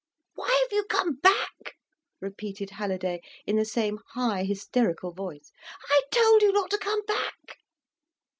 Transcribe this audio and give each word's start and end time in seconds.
"Why 0.33 0.47
have 0.63 0.71
you 0.71 0.83
come 0.85 1.17
back?" 1.17 1.75
repeated 2.19 2.71
Halliday, 2.71 3.21
in 3.45 3.55
the 3.55 3.65
same 3.65 3.99
high, 4.13 4.45
hysterical 4.45 5.11
voice. 5.11 5.51
"I 5.89 6.01
told 6.11 6.41
you 6.41 6.51
not 6.51 6.71
to 6.71 6.79
come 6.79 7.05
back." 7.05 7.59